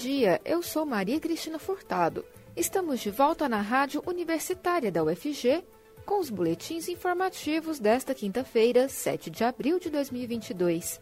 [0.00, 2.24] dia, eu sou Maria Cristina Furtado.
[2.56, 5.62] Estamos de volta na Rádio Universitária da UFG
[6.06, 10.98] com os boletins informativos desta quinta-feira, 7 de abril de 2022.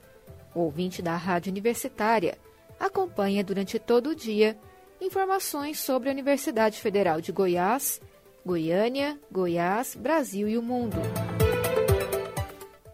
[0.53, 2.37] O ouvinte da Rádio Universitária
[2.80, 4.59] acompanha durante todo o dia
[5.01, 8.01] informações sobre a Universidade Federal de Goiás,
[8.45, 10.96] Goiânia, Goiás, Brasil e o mundo.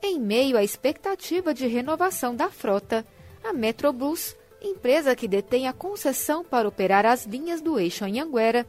[0.02, 3.06] Em meio à expectativa de renovação da frota,
[3.42, 4.36] a Metrobus
[4.68, 8.66] empresa que detém a concessão para operar as linhas do eixo Anhanguera,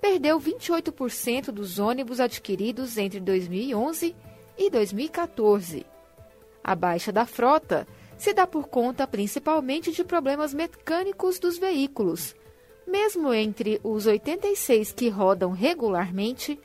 [0.00, 4.14] perdeu 28% dos ônibus adquiridos entre 2011
[4.58, 5.86] e 2014.
[6.62, 7.86] A baixa da frota
[8.16, 12.36] se dá por conta principalmente de problemas mecânicos dos veículos.
[12.86, 16.58] Mesmo entre os 86 que rodam regularmente,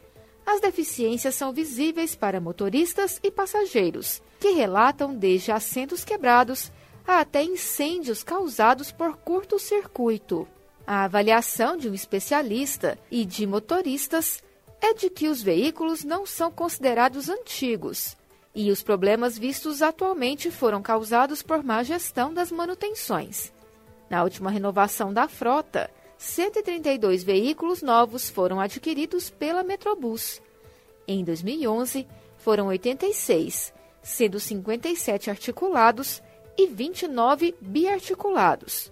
[0.46, 6.72] as deficiências são visíveis para motoristas e passageiros, que relatam desde assentos quebrados
[7.08, 10.46] há até incêndios causados por curto-circuito.
[10.86, 14.44] A avaliação de um especialista e de motoristas
[14.82, 18.18] é de que os veículos não são considerados antigos
[18.58, 23.54] e os problemas vistos atualmente foram causados por má gestão das manutenções.
[24.10, 30.42] Na última renovação da frota, 132 veículos novos foram adquiridos pela Metrobus.
[31.08, 32.08] Em 2011,
[32.40, 33.72] foram 86,
[34.02, 36.24] sendo 57 articulados
[36.58, 38.92] e 29 biarticulados.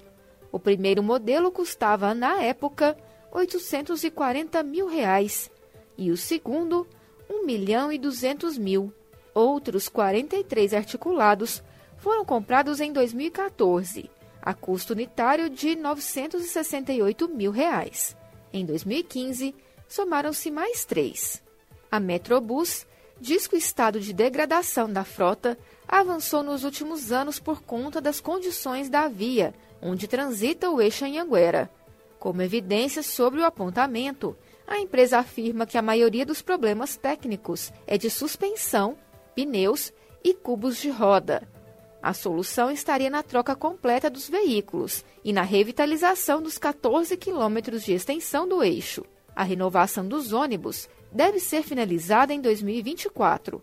[0.52, 2.97] O primeiro modelo custava, na época,
[3.31, 5.52] 840 mil reais
[5.97, 6.88] e o segundo,
[7.30, 8.94] 1 milhão e 200 mil.
[9.33, 11.61] Outros 43 articulados
[11.97, 14.09] foram comprados em 2014,
[14.41, 18.16] a custo unitário de 968 mil reais.
[18.53, 19.53] Em 2015,
[19.88, 21.44] somaram-se mais três.
[21.91, 22.85] A Metrobus
[23.19, 25.57] diz que o estado de degradação da frota
[25.88, 31.69] avançou nos últimos anos por conta das condições da via, onde transita o eixo Anhanguera.
[32.19, 34.36] Como evidência sobre o apontamento,
[34.67, 38.97] a empresa afirma que a maioria dos problemas técnicos é de suspensão,
[39.35, 39.94] pneus
[40.24, 41.47] e cubos de roda.
[42.01, 47.94] A solução estaria na troca completa dos veículos e na revitalização dos 14 quilômetros de
[47.94, 49.03] extensão do eixo.
[49.35, 53.62] A renovação dos ônibus deve ser finalizada em 2024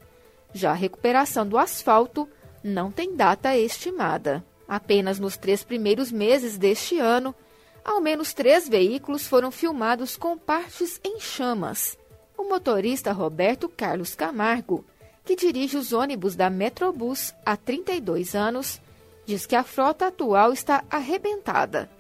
[0.53, 2.29] já a recuperação do asfalto
[2.63, 4.45] não tem data estimada.
[4.69, 7.35] Apenas nos três primeiros meses deste ano,
[7.85, 11.99] ao menos três veículos foram filmados com partes em chamas.
[12.39, 14.85] O motorista Roberto Carlos Camargo,
[15.25, 18.81] que dirige os ônibus da Metrobus há 32 anos,
[19.27, 21.91] diz que a frota atual está arrebentada.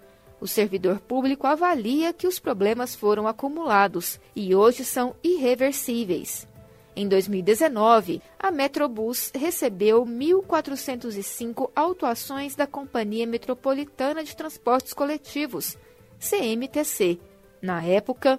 [0.40, 6.48] O servidor público avalia que os problemas foram acumulados e hoje são irreversíveis.
[6.94, 15.78] Em 2019, a Metrobus recebeu 1.405 autuações da Companhia Metropolitana de Transportes Coletivos,
[16.18, 17.18] CMTC.
[17.62, 18.38] Na época,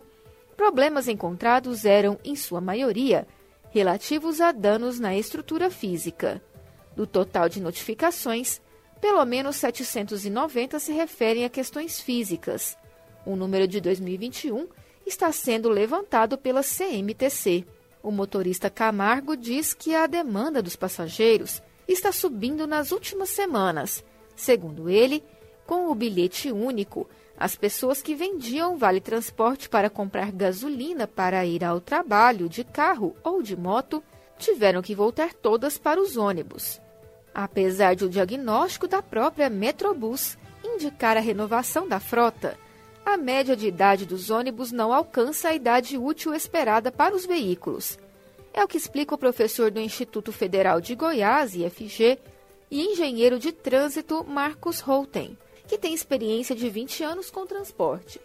[0.56, 3.28] problemas encontrados eram, em sua maioria,
[3.72, 6.40] relativos a danos na estrutura física.
[6.96, 8.62] Do total de notificações,
[9.02, 12.78] pelo menos 790 se referem a questões físicas.
[13.26, 14.68] O número de 2021
[15.08, 17.66] está sendo levantado pela CMTC.
[18.04, 24.04] O motorista Camargo diz que a demanda dos passageiros está subindo nas últimas semanas.
[24.36, 25.24] Segundo ele,
[25.66, 31.64] com o bilhete único, as pessoas que vendiam vale transporte para comprar gasolina para ir
[31.64, 34.04] ao trabalho de carro ou de moto
[34.38, 36.82] tiveram que voltar todas para os ônibus.
[37.34, 42.58] Apesar de o diagnóstico da própria Metrobus indicar a renovação da frota,
[43.06, 47.98] a média de idade dos ônibus não alcança a idade útil esperada para os veículos.
[48.54, 52.20] É o que explica o professor do Instituto Federal de Goiás, IFG,
[52.70, 55.38] e engenheiro de trânsito Marcos Holten,
[55.68, 58.20] que tem experiência de 20 anos com transporte.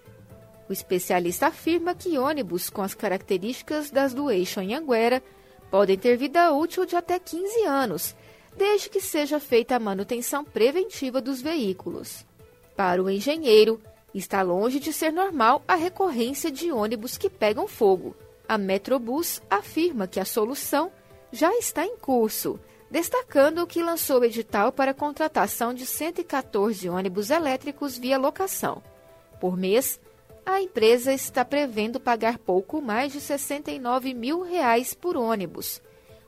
[0.68, 5.22] O especialista afirma que ônibus com as características das do eixo Anhanguera
[5.70, 8.14] podem ter vida útil de até 15 anos,
[8.56, 12.24] desde que seja feita a manutenção preventiva dos veículos.
[12.76, 13.80] Para o engenheiro,
[14.14, 18.16] Está longe de ser normal a recorrência de ônibus que pegam fogo.
[18.48, 20.90] A Metrobus afirma que a solução
[21.30, 22.58] já está em curso,
[22.90, 28.82] destacando que lançou o edital para contratação de 114 ônibus elétricos via locação.
[29.38, 30.00] Por mês,
[30.44, 35.82] a empresa está prevendo pagar pouco mais de 69 mil reais por ônibus,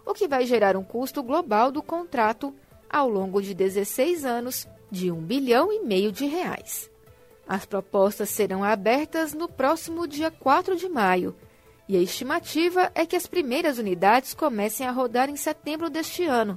[0.05, 2.55] o que vai gerar um custo global do contrato
[2.89, 6.91] ao longo de 16 anos de 1 bilhão e meio de reais.
[7.51, 11.35] As propostas serão abertas no próximo dia 4 de maio
[11.89, 16.57] e a estimativa é que as primeiras unidades comecem a rodar em setembro deste ano,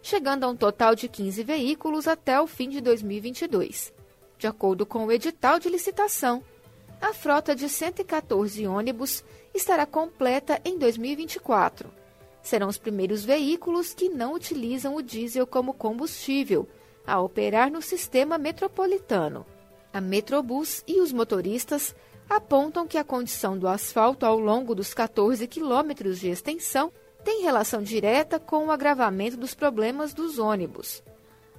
[0.00, 3.92] chegando a um total de 15 veículos até o fim de 2022.
[4.38, 6.40] De acordo com o edital de licitação,
[7.00, 11.90] a frota de 114 ônibus estará completa em 2024.
[12.44, 16.68] Serão os primeiros veículos que não utilizam o diesel como combustível
[17.04, 19.44] a operar no sistema metropolitano.
[19.92, 21.94] A Metrobus e os motoristas
[22.28, 26.92] apontam que a condição do asfalto ao longo dos 14 quilômetros de extensão
[27.24, 31.02] tem relação direta com o agravamento dos problemas dos ônibus.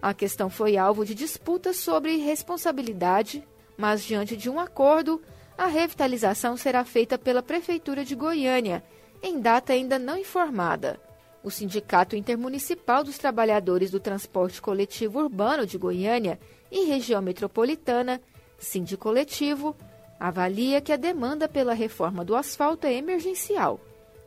[0.01, 3.45] A questão foi alvo de disputas sobre responsabilidade,
[3.75, 5.21] mas diante de um acordo,
[5.57, 8.83] a revitalização será feita pela Prefeitura de Goiânia,
[9.21, 10.99] em data ainda não informada.
[11.43, 16.39] O Sindicato Intermunicipal dos Trabalhadores do Transporte Coletivo Urbano de Goiânia
[16.71, 18.21] e Região Metropolitana,
[18.57, 19.75] Sindicoletivo,
[20.19, 23.79] avalia que a demanda pela reforma do asfalto é emergencial.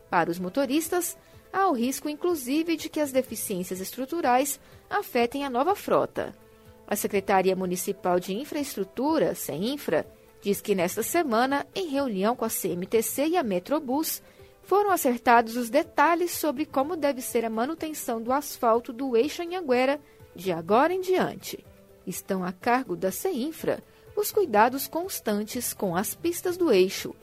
[0.09, 1.17] Para os motoristas,
[1.53, 4.59] há o risco inclusive de que as deficiências estruturais
[4.89, 6.35] afetem a nova frota.
[6.87, 10.07] A Secretaria Municipal de Infraestrutura, (CEINFRA)
[10.43, 14.23] diz que nesta semana, em reunião com a CMTC e a Metrobus,
[14.63, 20.01] foram acertados os detalhes sobre como deve ser a manutenção do asfalto do eixo Anhanguera
[20.35, 21.65] de agora em diante.
[22.07, 23.83] Estão a cargo da CEINFRA
[24.17, 27.15] os cuidados constantes com as pistas do eixo,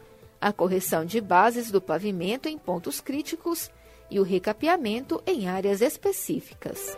[0.42, 3.70] a correção de bases do pavimento em pontos críticos
[4.10, 6.98] e o recapeamento em áreas específicas.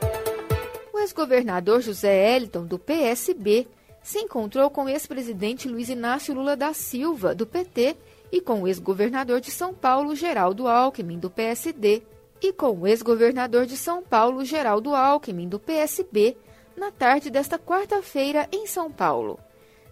[0.94, 3.68] O ex-governador José Eliton, do PSB,
[4.01, 7.95] se encontrou com o ex-presidente Luiz Inácio Lula da Silva, do PT,
[8.31, 12.01] e com o ex-governador de São Paulo, Geraldo Alckmin, do PSD,
[12.42, 16.36] e com o ex-governador de São Paulo, Geraldo Alckmin, do PSB,
[16.75, 19.39] na tarde desta quarta-feira em São Paulo.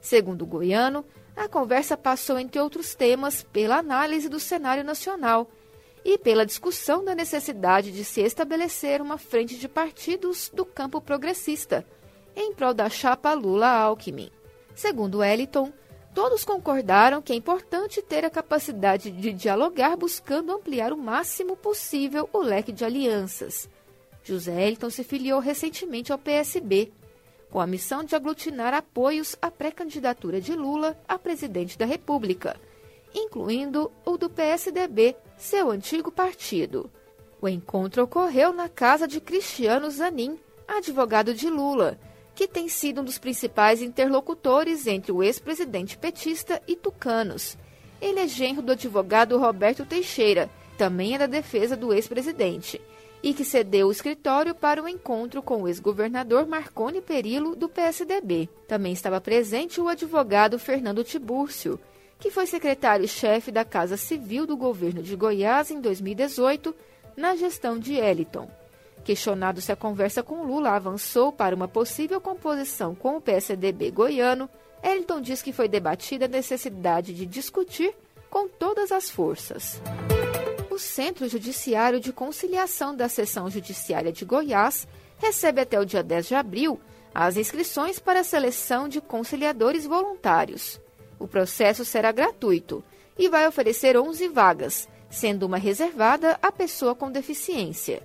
[0.01, 1.05] Segundo o goiano,
[1.35, 5.49] a conversa passou, entre outros temas, pela análise do cenário nacional
[6.03, 11.85] e pela discussão da necessidade de se estabelecer uma frente de partidos do campo progressista
[12.35, 14.31] em prol da chapa Lula-Alckmin.
[14.73, 15.73] Segundo Eliton,
[16.13, 22.29] todos concordaram que é importante ter a capacidade de dialogar buscando ampliar o máximo possível
[22.31, 23.69] o leque de alianças.
[24.23, 26.91] José Eliton se filiou recentemente ao PSB
[27.49, 32.55] com a missão de aglutinar apoios à pré-candidatura de Lula a presidente da República,
[33.13, 36.89] incluindo o do PSDB, seu antigo partido.
[37.41, 40.37] O encontro ocorreu na casa de Cristiano Zanin,
[40.67, 41.99] advogado de Lula,
[42.35, 47.57] que tem sido um dos principais interlocutores entre o ex-presidente petista e tucanos.
[47.99, 52.79] Ele é genro do advogado Roberto Teixeira, também é da defesa do ex-presidente
[53.21, 58.49] e que cedeu o escritório para o encontro com o ex-governador Marconi Perillo, do PSDB.
[58.67, 61.79] Também estava presente o advogado Fernando Tibúrcio,
[62.17, 66.75] que foi secretário-chefe da Casa Civil do governo de Goiás em 2018,
[67.15, 68.49] na gestão de Eliton.
[69.03, 74.49] Questionado se a conversa com Lula avançou para uma possível composição com o PSDB goiano,
[74.83, 77.93] Eliton diz que foi debatida a necessidade de discutir
[78.29, 79.81] com todas as forças
[80.79, 84.87] Centro Judiciário de Conciliação da Seção Judiciária de Goiás
[85.17, 86.79] recebe até o dia 10 de abril
[87.13, 90.79] as inscrições para a seleção de conciliadores voluntários.
[91.19, 92.83] O processo será gratuito
[93.17, 98.01] e vai oferecer 11 vagas, sendo uma reservada à pessoa com deficiência.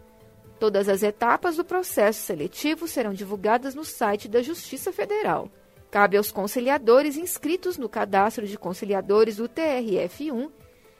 [0.59, 5.51] Todas as etapas do processo seletivo serão divulgadas no site da Justiça Federal.
[5.91, 10.49] Cabe aos conciliadores inscritos no cadastro de conciliadores do TRF1,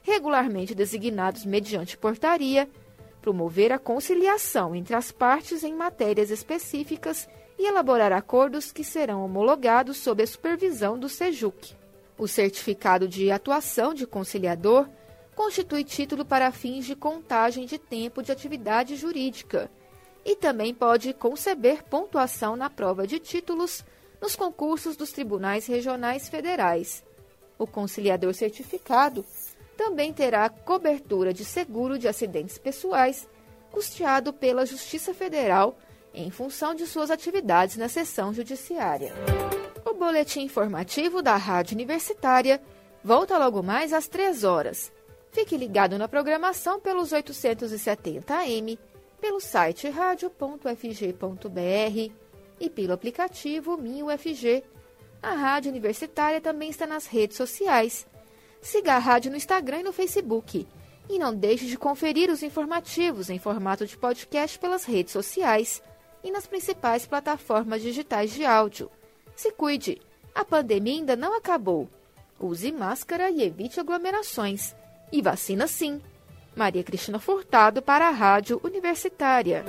[0.04, 2.70] regularmente designados mediante portaria,
[3.22, 7.28] promover a conciliação entre as partes em matérias específicas
[7.58, 11.76] e elaborar acordos que serão homologados sob a supervisão do SEJUC.
[12.18, 14.88] O certificado de atuação de conciliador
[15.36, 19.70] constitui título para fins de contagem de tempo de atividade jurídica
[20.26, 23.86] e também pode conceber pontuação na prova de títulos
[24.22, 27.04] nos concursos dos tribunais regionais federais.
[27.58, 29.24] O conciliador certificado
[29.78, 33.28] também terá cobertura de seguro de acidentes pessoais,
[33.72, 35.78] custeado pela Justiça Federal
[36.18, 39.14] em função de suas atividades na sessão judiciária.
[39.86, 42.62] O boletim informativo da Rádio Universitária
[43.04, 44.92] volta logo mais às 3 horas.
[45.32, 48.80] Fique ligado na programação pelos 870 AM,
[49.22, 50.68] pelo site radio.fg.br
[52.60, 54.64] e pelo aplicativo MinUFG.
[55.22, 58.08] A Rádio Universitária também está nas redes sociais.
[58.60, 60.68] Siga a rádio no Instagram e no Facebook.
[61.10, 65.82] E não deixe de conferir os informativos em formato de podcast pelas redes sociais
[66.24, 68.90] e nas principais plataformas digitais de áudio.
[69.36, 70.02] Se cuide,
[70.34, 71.90] a pandemia ainda não acabou.
[72.40, 74.76] Use máscara e evite aglomerações.
[75.12, 76.02] E vacina sim.
[76.56, 79.64] Maria Cristina Furtado para a Rádio Universitária.